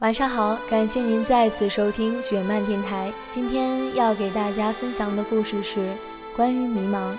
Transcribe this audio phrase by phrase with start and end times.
[0.00, 3.12] 晚上好，感谢您再次收听雪漫电台。
[3.32, 5.92] 今天要给大家分享的故事是
[6.36, 7.16] 关于迷茫，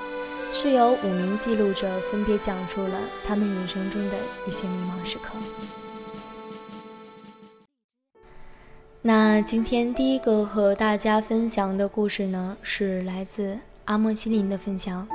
[0.53, 2.97] 是由五名记录者分别讲述了
[3.27, 4.15] 他们人生中的
[4.47, 5.35] 一些迷茫时刻。
[9.02, 15.05] 那今天第一个和大家分享的故事呢，是来自阿莫西林的分享。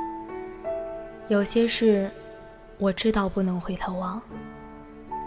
[1.29, 2.11] 有些事，
[2.77, 4.21] 我知道不能回头望，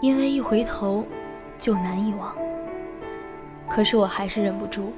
[0.00, 1.04] 因为一回头。
[1.58, 2.34] 就难以忘。
[3.68, 4.92] 可是我还是忍不住，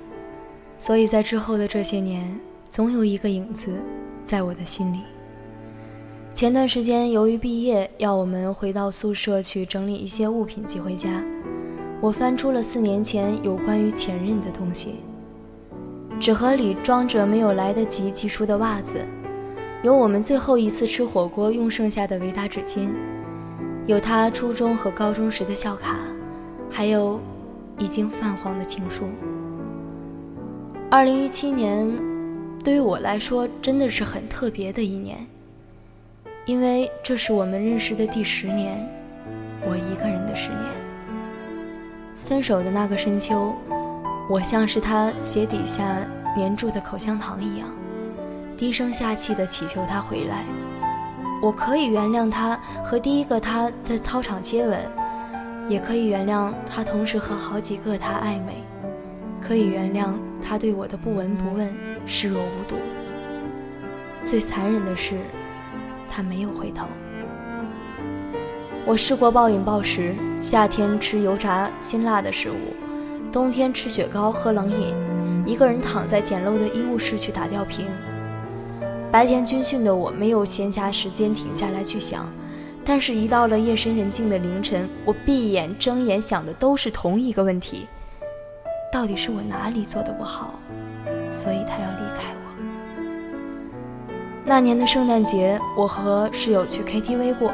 [0.78, 3.74] 所以在之后的这些年，总有一个影子
[4.22, 5.00] 在我的心里。
[6.32, 11.22] 前段时间，由于毕业要我们回到宿舍去整理一些物品寄回家，
[12.00, 14.94] 我翻出了四年前有关于前任的东西。
[16.20, 19.04] 纸盒里装着没有来得及寄出的袜子，
[19.82, 22.90] 有我们最后一次吃火锅用剩下的维达纸巾，
[23.86, 25.98] 有他初中和高中时的校卡。
[26.70, 27.20] 还有，
[27.78, 29.04] 已经泛黄的情书。
[30.90, 31.86] 二零一七年，
[32.64, 35.26] 对于我来说真的是很特别的一年，
[36.46, 38.88] 因为这是我们认识的第十年，
[39.62, 40.64] 我一个人的十年。
[42.24, 43.52] 分手的那个深秋，
[44.28, 45.98] 我像是他鞋底下
[46.36, 47.68] 粘住的口香糖一样，
[48.56, 50.44] 低声下气地祈求他回来。
[51.42, 54.78] 我可以原谅他和第一个他在操场接吻。
[55.70, 58.64] 也可以原谅他同时和好几个他暧昧，
[59.40, 61.72] 可以原谅他对我的不闻不问、
[62.04, 62.74] 视若无睹。
[64.20, 65.14] 最残忍的是，
[66.08, 66.88] 他没有回头。
[68.84, 72.74] 我试过暴饮暴食，夏天吃油炸辛辣的食物，
[73.30, 74.92] 冬天吃雪糕喝冷饮，
[75.46, 77.86] 一个人躺在简陋的医务室去打吊瓶。
[79.12, 82.26] 白天军训的我，没有闲暇时间停下来去想。
[82.92, 87.86] 但是，一到了夜深人静的凌晨，我闭眼睁眼想的都是同一个问题：
[88.92, 90.58] 到底是我哪里做的不好，
[91.30, 92.50] 所以他要离开我？
[94.44, 97.52] 那年的圣诞节，我和室友去 KTV 过。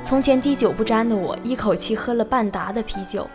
[0.00, 3.28] 从前滴酒不沾的我，一口气喝了半打的啤酒，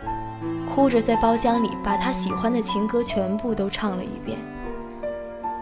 [0.74, 4.36] 哭着在包厢里把他喜欢的情歌全部都唱了一遍。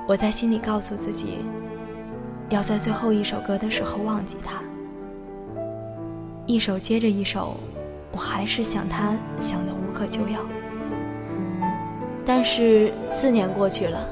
[0.07, 1.41] 我在心里告诉自己，
[2.49, 4.63] 要在最后一首歌的时候忘记他。
[6.49, 7.59] 一首接着一首，
[8.11, 10.41] 我还是想他，想得无可救药。
[12.25, 14.09] 但是四年过去了，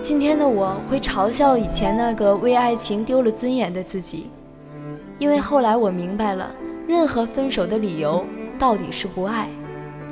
[0.00, 4.30] 今天的我会嘲笑以前那个为爱情丢了尊严的自己，
[5.18, 6.50] 因为后来我明白了，
[6.88, 8.24] 任何分手的理由
[8.58, 9.46] 到底是不爱，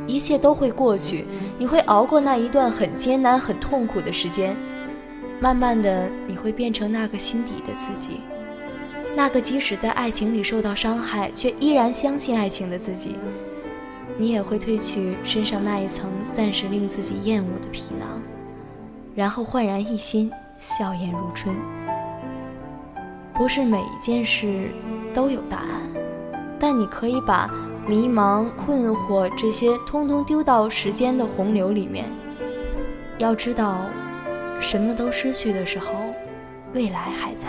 [0.06, 1.24] 一切都会过去，
[1.56, 4.54] 你会熬过那一段很艰难、很痛苦的时间，
[5.40, 8.20] 慢慢的你会变成那个心底的自己。
[9.16, 13.16] 那个即使在爱情里受到伤害，却依然相信爱情的自己，
[14.18, 18.20] 你也会褪去身上那一层暂时令自己厌恶的皮囊，
[19.14, 21.54] 然后焕然一新，笑颜如春。
[23.32, 24.68] 不是每一件事
[25.12, 25.68] 都有答案，
[26.58, 27.48] 但你可以把
[27.86, 32.04] 迷茫、困惑这些通通丢到时间的洪流里面。
[33.18, 33.86] 要知道，
[34.60, 35.94] 什么都失去的时候，
[36.72, 37.46] 未来还在。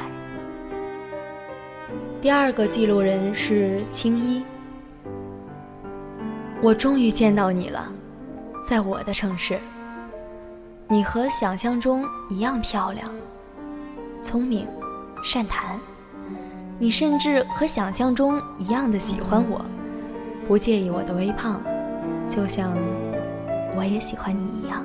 [2.25, 4.43] 第二个记录人是青衣。
[6.59, 7.87] 我终于见到你了，
[8.67, 9.59] 在我的城市。
[10.87, 13.13] 你和想象中一样漂亮、
[14.21, 14.67] 聪明、
[15.23, 15.79] 善谈。
[16.79, 19.63] 你甚至和想象中一样的喜欢我，
[20.47, 21.61] 不介意我的微胖，
[22.27, 22.75] 就像
[23.77, 24.83] 我也喜欢你一样。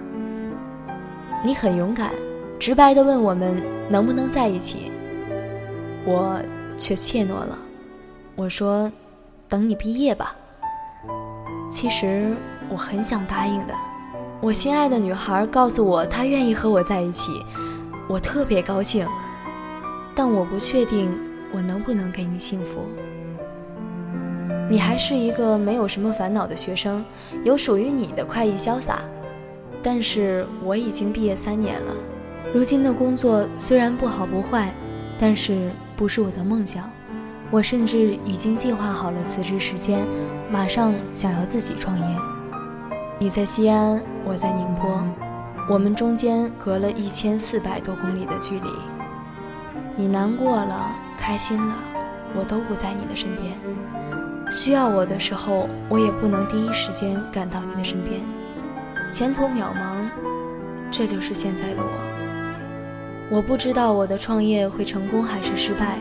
[1.43, 2.13] 你很勇敢，
[2.59, 4.93] 直白的问我们能不能在一起。
[6.05, 6.39] 我。
[6.81, 7.59] 却怯懦了。
[8.35, 8.91] 我说
[9.47, 10.35] ：“等你毕业吧。”
[11.71, 12.35] 其实
[12.71, 13.75] 我很想答应的。
[14.41, 17.31] 我心爱的女孩告诉我她愿意和我在一起，
[18.09, 19.07] 我特别高兴。
[20.15, 21.17] 但我不确定
[21.53, 22.87] 我能不能给你幸福。
[24.71, 27.05] 你还是一个没有什么烦恼的学生，
[27.45, 29.01] 有属于你的快意潇洒。
[29.83, 31.95] 但是我已经毕业三年了，
[32.55, 34.73] 如今的工作虽然不好不坏，
[35.19, 35.71] 但是。
[36.01, 36.91] 不是我的梦想，
[37.51, 40.07] 我甚至已经计划好了辞职时间，
[40.51, 42.17] 马上想要自己创业。
[43.19, 45.05] 你在西安，我在宁波，
[45.69, 48.71] 我们中间隔了一千四百多公里的距离。
[49.95, 51.75] 你难过了，开心了，
[52.35, 53.53] 我都不在你的身边。
[54.51, 58.23] 需要我的时候，我也不能第一时间赶到你的身边。
[59.13, 60.09] 前途渺茫，
[60.91, 62.10] 这就是现在的我。
[63.31, 65.97] 我不知道我的创业会成功还是失败，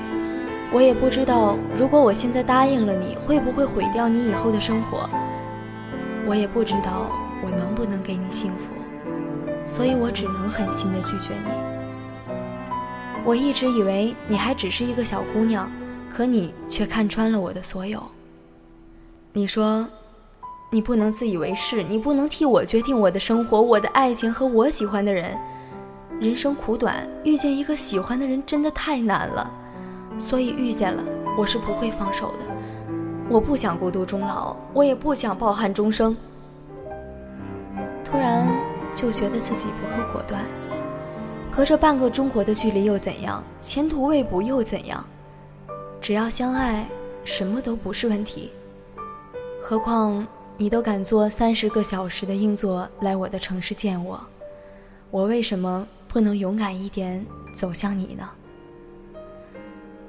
[0.74, 5.08] 我也不知道如果我现在答应了你会不会毁掉你以后的生活。
[6.26, 7.06] 我也不知道
[7.44, 8.74] 我能不能给你幸福，
[9.68, 11.52] 所以我只能狠心的拒绝你。
[13.24, 15.72] 我一直以为你还只是一个小姑娘，
[16.12, 18.02] 可你却看穿了我的所有。
[19.34, 19.88] 你说，
[20.72, 25.38] 你不能自以为是，你不能替我决定我的生活、我的爱情和我喜欢的人。
[26.20, 29.50] 人生苦短，遇见一个喜欢的人真的太难了，
[30.20, 31.02] 所以遇见了，
[31.38, 32.40] 我是不会放手的。
[33.30, 36.18] 我不想孤独终老，我也不想抱憾终生。
[38.04, 38.46] 突然
[38.94, 40.44] 就觉得自己不够果断，
[41.50, 43.42] 隔着半个中国的距离又怎样？
[43.62, 45.02] 前途未卜又怎样？
[46.02, 46.86] 只要相爱，
[47.24, 48.52] 什么都不是问题。
[49.62, 50.28] 何况
[50.58, 54.20] 你都敢坐三十个小时的硬座来我的城市见我，
[55.12, 55.88] 我为什么？
[56.10, 57.24] 不能勇敢一点
[57.54, 58.28] 走向你呢？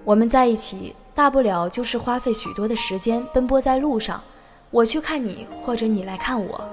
[0.02, 4.20] 我们在一起，大不了就是花费许多的时间奔波在路上，
[4.70, 6.64] 我去看你，或者你来看我。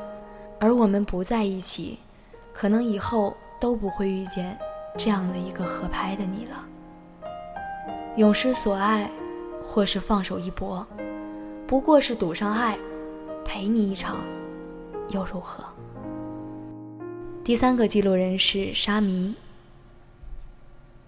[0.59, 1.99] 而我们不在一起，
[2.53, 4.57] 可能以后都不会遇见
[4.97, 6.65] 这样的一个合拍的你了。
[8.15, 9.11] 永失所爱，
[9.67, 10.87] 或是放手一搏，
[11.67, 12.77] 不过是赌上爱，
[13.43, 14.15] 陪你一场，
[15.09, 15.63] 又如何？
[17.47, 19.33] 第三个记录人是沙弥。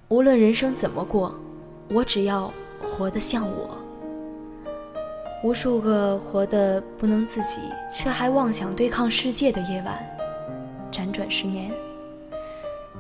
[0.08, 1.38] 无论人生怎么过，
[1.90, 2.50] 我只要
[2.82, 3.78] 活得像我。
[5.44, 7.60] 无数个活得不能自己，
[7.94, 10.02] 却还妄想对抗世界的夜晚，
[10.90, 11.74] 辗转失眠，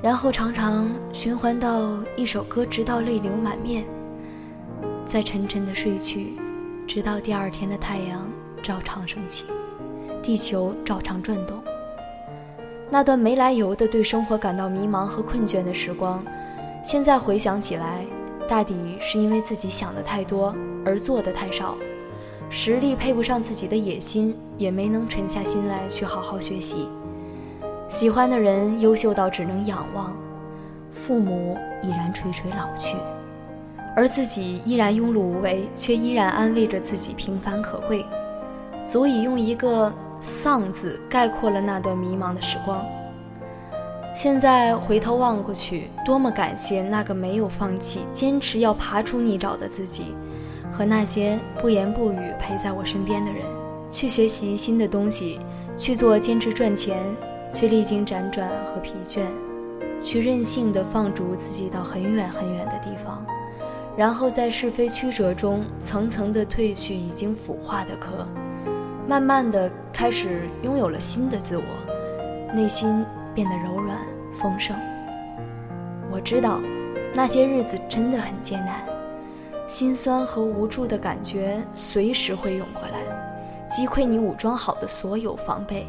[0.01, 3.85] 然后常常循环到一首歌，直到泪流满面，
[5.05, 6.33] 再沉沉的睡去，
[6.85, 8.29] 直到第二天的太阳
[8.61, 9.45] 照常升起，
[10.21, 11.63] 地球照常转动。
[12.91, 16.23] 那段没来由的对生活感到迷茫和困倦的时光，
[16.83, 18.03] 现在回想起来，
[18.47, 21.77] 大抵是因为自己想的太多而做的太少，
[22.49, 26.87] 实力配不上自己的野心，也没能沉下心来去好好学习。
[27.87, 30.11] 喜欢的人优秀到只能仰望，
[30.91, 32.97] 父母已然垂垂老去，
[33.95, 38.03] 而自己依然庸碌无为，却依然安慰着自己平凡可贵，
[38.83, 39.93] 足以用一个。
[40.19, 42.85] 丧字概括了那段迷茫的时光。
[44.15, 50.15] 现在回头望过去，多么感谢那个没有放弃、坚持要爬出泥沼的自己，
[50.71, 53.43] 和那些不言不语陪在我身边的人。
[53.89, 55.39] 去学习新的东西，
[55.77, 56.99] 去做兼职赚钱，
[57.53, 59.21] 去历经辗转和疲倦，
[60.01, 63.25] 去任性的放逐自己到很远很远的地方，
[63.95, 68.27] 然后在是非曲折中层层的褪去已经腐化的壳。
[69.09, 71.63] 慢慢的开始拥有了新的自我，
[72.53, 73.03] 内心
[73.33, 73.97] 变得柔软
[74.31, 74.77] 丰盛。
[76.11, 76.59] 我知道，
[77.11, 78.85] 那些日子真的很艰难，
[79.67, 82.99] 心酸和无助的感觉随时会涌过来，
[83.67, 85.87] 击溃你武装好的所有防备。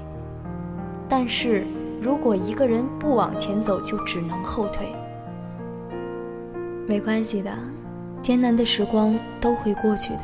[1.07, 1.67] 但是
[2.01, 4.87] 如果一个人不往前走，就只能后退。
[6.87, 7.53] 没关系的，
[8.23, 10.23] 艰难的时光都会过去的。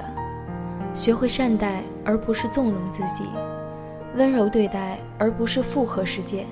[0.95, 3.25] 学会善待，而不是纵容自己；
[4.15, 6.47] 温柔对待，而不是附和世界。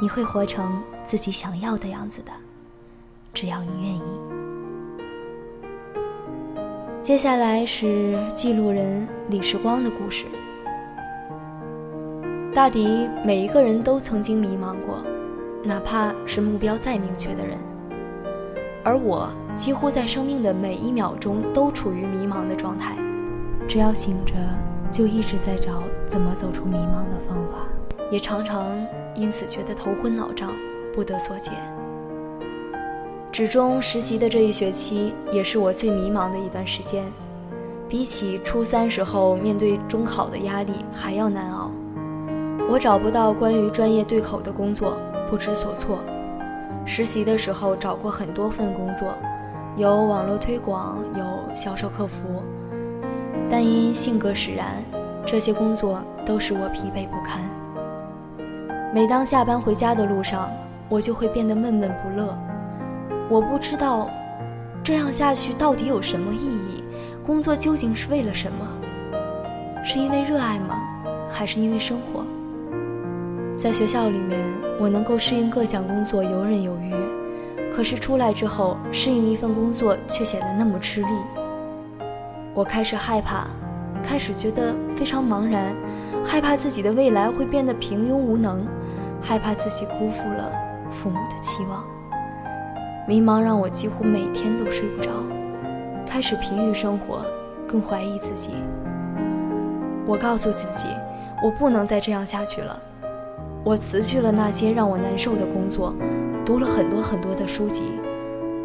[0.00, 2.30] 你会活成自己想要的样子的，
[3.34, 4.02] 只要你愿意。
[7.02, 10.26] 接下来是记录人李时光的故事。
[12.54, 15.02] 大抵每一个人都曾经迷茫过，
[15.64, 17.58] 哪怕是目标再明确的人。
[18.84, 22.96] 而我几乎在生命的每一秒钟都处于迷茫的状态。
[23.66, 24.34] 只要醒着，
[24.90, 27.66] 就一直在找怎么走出迷茫的方法，
[28.10, 28.76] 也常常
[29.14, 30.52] 因此觉得头昏脑胀，
[30.92, 31.52] 不得所解。
[33.30, 37.04] 职中实习的这一学期，也是我最迷茫的一段时间，
[37.88, 41.70] 比起初三时候面对中考的压力还要难熬。
[42.70, 44.96] 我找不到关于专业对口的工作，
[45.30, 45.98] 不知所措。
[46.84, 49.08] 实习的时候找过很多份工作，
[49.76, 52.42] 有网络推广，有销售客服。
[53.50, 54.82] 但因性格使然，
[55.24, 57.40] 这些工作都使我疲惫不堪。
[58.94, 60.50] 每当下班回家的路上，
[60.88, 62.36] 我就会变得闷闷不乐。
[63.30, 64.08] 我不知道，
[64.82, 66.84] 这样下去到底有什么意义？
[67.26, 68.66] 工作究竟是为了什么？
[69.84, 70.80] 是因为热爱吗？
[71.28, 72.24] 还是因为生活？
[73.56, 74.38] 在学校里面，
[74.78, 76.94] 我能够适应各项工作，游刃有余。
[77.74, 81.08] 可是出来之后，适应一份工作却显得那么吃力。
[82.54, 83.46] 我开始害怕，
[84.02, 85.74] 开始觉得非常茫然，
[86.24, 88.66] 害怕自己的未来会变得平庸无能，
[89.20, 90.50] 害怕自己辜负了
[90.90, 91.84] 父母的期望。
[93.06, 95.10] 迷茫让我几乎每天都睡不着，
[96.06, 97.24] 开始疲于生活，
[97.66, 98.50] 更怀疑自己。
[100.06, 100.88] 我告诉自己，
[101.42, 102.78] 我不能再这样下去了。
[103.64, 105.94] 我辞去了那些让我难受的工作，
[106.44, 107.84] 读了很多很多的书籍，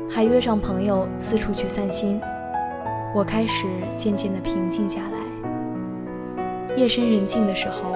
[0.10, 2.20] 还约上朋友四处去散心。
[3.16, 6.76] 我开始渐渐地平静下来。
[6.76, 7.96] 夜深人静的时候，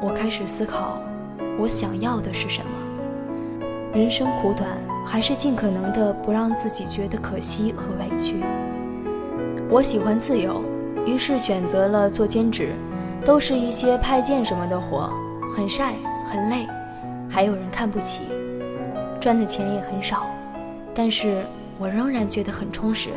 [0.00, 1.02] 我开始思考，
[1.58, 2.70] 我想要的是什么。
[3.92, 4.70] 人生苦短，
[5.04, 8.42] 还是尽可能的不让自己觉得可惜和委屈。
[9.68, 10.64] 我喜欢自由，
[11.04, 12.72] 于是选择了做兼职，
[13.22, 15.12] 都是一些派件什么的活，
[15.54, 15.92] 很晒
[16.30, 16.66] 很累，
[17.28, 18.22] 还有人看不起，
[19.20, 20.24] 赚的钱也很少，
[20.94, 21.44] 但是
[21.78, 23.10] 我仍然觉得很充实。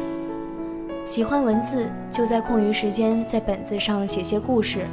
[1.06, 4.88] 喜欢文字，就在空余时间在本子上写些故事，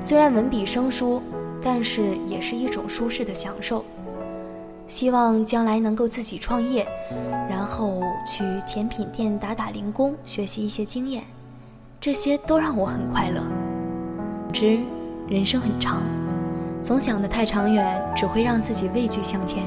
[0.00, 1.20] 虽然文笔生疏，
[1.60, 3.84] 但是也是一种舒适的享受。
[4.86, 6.86] 希望将来能够自己创业，
[7.50, 11.24] 然后去甜品店打打零工，学习一些经验，
[12.00, 13.42] 这些都让我很快乐。
[14.44, 14.78] 总之，
[15.26, 16.00] 人生很长，
[16.80, 19.64] 总想得太长远，只会让自己畏惧向前。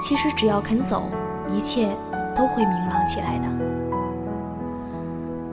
[0.00, 1.10] 其实只要肯走，
[1.50, 1.88] 一切
[2.36, 3.73] 都会明朗起来的。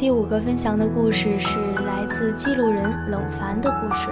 [0.01, 4.07] 第五个分享的故事是来自记录人冷凡的故事。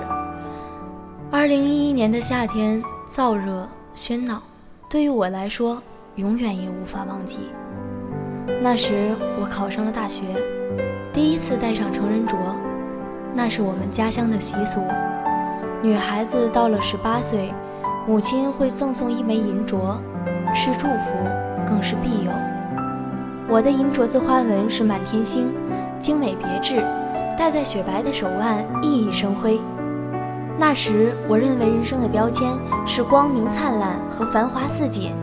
[1.32, 2.80] 二零一一年的夏天，
[3.10, 3.68] 燥热。
[3.96, 4.40] 喧闹，
[4.88, 5.82] 对于我来说，
[6.14, 7.40] 永远也无法忘记。
[8.62, 10.26] 那时我考上了大学，
[11.12, 12.38] 第一次戴上成人镯，
[13.34, 14.80] 那是我们家乡的习俗。
[15.82, 17.52] 女孩子到了十八岁，
[18.08, 19.98] 母亲会赠送一枚银镯，
[20.54, 21.16] 是祝福，
[21.68, 22.32] 更是庇佑。
[23.52, 25.48] 我的银镯子花纹是满天星，
[26.00, 26.82] 精美别致，
[27.38, 29.60] 戴在雪白的手腕，熠熠生辉。
[30.58, 32.48] 那时，我认为人生的标签
[32.86, 35.14] 是光明灿烂和繁华似锦，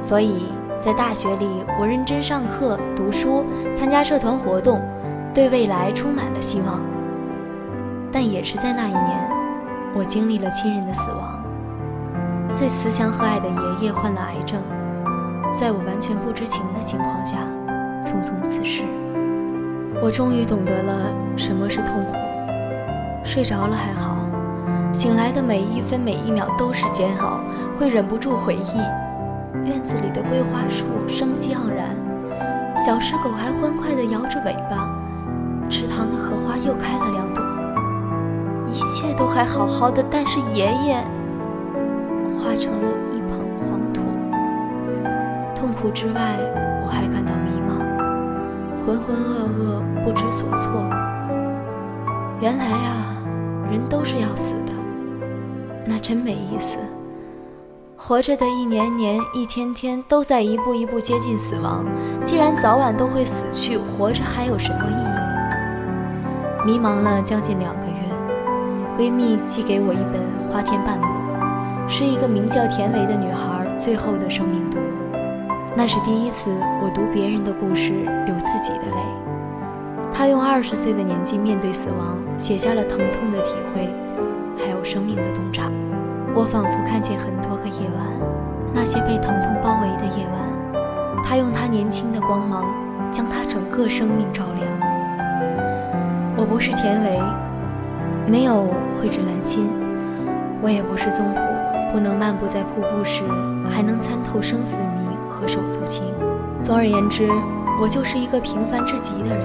[0.00, 0.46] 所以
[0.80, 1.46] 在大学里，
[1.78, 3.44] 我认真上课、读书、
[3.74, 4.80] 参加社团活动，
[5.34, 6.80] 对未来充满了希望。
[8.12, 9.28] 但也是在那一年，
[9.94, 11.42] 我经历了亲人的死亡。
[12.50, 14.62] 最慈祥和蔼的爷爷患了癌症，
[15.52, 17.38] 在我完全不知情的情况下，
[18.02, 18.82] 匆匆辞世。
[20.04, 22.12] 我终于懂得了什么是痛苦。
[23.24, 24.18] 睡着了还好。
[24.92, 27.40] 醒来的每一分每一秒都是煎熬，
[27.78, 28.76] 会忍不住回忆。
[29.66, 31.96] 院子里的桂花树生机盎然，
[32.76, 34.94] 小石狗还欢快地摇着尾巴，
[35.70, 37.42] 池塘的荷花又开了两朵，
[38.68, 40.04] 一切都还好好的。
[40.10, 41.02] 但是爷爷
[42.36, 44.02] 化成了一捧黄土。
[45.56, 46.36] 痛苦之外，
[46.84, 47.63] 我还感到迷茫，
[48.86, 50.70] 浑浑噩噩，不知所措。
[52.40, 53.16] 原来啊，
[53.70, 54.72] 人都是要死的。
[55.86, 56.76] 那真没意思。
[57.96, 61.82] 活着的一年年、一天天，都在一步一步接近死亡。
[62.22, 66.66] 既然早晚都会死去，活着还有什么意义？
[66.66, 67.94] 迷茫了将近两个月，
[68.98, 70.20] 闺蜜寄给我一本
[70.52, 71.06] 《花田半亩》，
[71.88, 74.93] 是一个名叫田维的女孩最后的生命读物。
[75.76, 76.50] 那是第一次
[76.82, 77.92] 我读别人的故事
[78.26, 78.96] 流自己的泪。
[80.12, 83.92] 他用二十岁的年纪面对死亡，写下了疼痛的体会。
[84.56, 85.68] 还有生命的洞察，
[86.32, 88.06] 我仿佛看见很多个夜晚，
[88.72, 92.64] 那些被疼痛包围的夜晚，他用他年轻的光芒，
[93.10, 94.70] 将他整个生命照亮。
[96.36, 97.20] 我不是田维，
[98.30, 98.68] 没有
[99.00, 99.68] 蕙质兰心，
[100.62, 101.40] 我也不是宗璞，
[101.92, 103.24] 不能漫步在瀑布时，
[103.68, 106.04] 还能参透生死谜和手足情。
[106.60, 107.28] 总而言之，
[107.82, 109.44] 我就是一个平凡至极的人。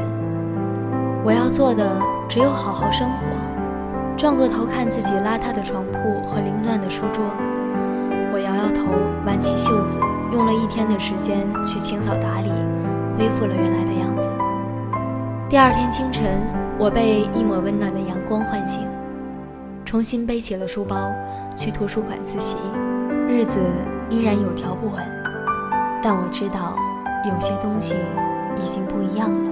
[1.26, 3.26] 我要做的只有好好生活。
[4.16, 7.24] 转过头看自己邋遢的床铺和凌乱的书桌，
[8.32, 8.92] 我摇摇头，
[9.26, 9.98] 挽起袖子，
[10.32, 12.50] 用了一天的时间去清扫打理，
[13.18, 14.30] 恢复了原来的样子。
[15.50, 16.26] 第二天清晨，
[16.78, 18.86] 我被一抹温暖的阳光唤醒，
[19.86, 21.12] 重新背起了书包
[21.56, 22.58] 去图书馆自习。
[23.30, 23.60] 日子
[24.10, 25.02] 依然有条不紊，
[26.02, 26.76] 但我知道
[27.26, 27.96] 有些东西
[28.58, 29.50] 已经不一样了。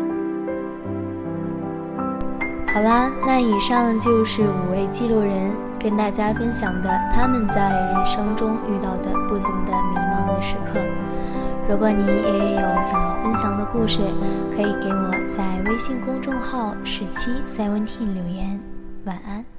[2.73, 10.79] 好啦，那以上就是五位记录人跟大家分享的他们在人生中遇到的不同的迷茫的时刻。
[11.69, 14.01] 如果你也有想要分享的故事，
[14.55, 18.59] 可以给我在微信公众号十七 seventeen 留言。
[19.05, 19.56] 晚安。